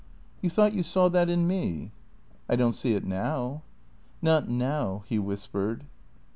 [0.41, 1.91] "You thought you saw that in me?""
[2.49, 3.61] I don't see it now.""
[4.19, 5.85] Not now," he whispered.